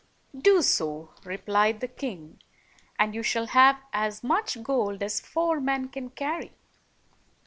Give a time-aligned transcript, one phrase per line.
[0.35, 2.41] "Do so," replied the king,
[2.97, 6.53] "and you shall have as much gold as four men can carry."